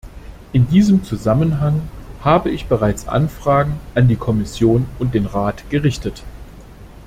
[0.51, 1.83] In diesem Zusammenhang
[2.21, 6.23] habe ich bereits Anfragen an die Kommission und den Rat gerichtet.